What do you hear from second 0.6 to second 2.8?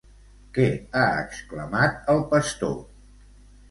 ha exclamat el pastor?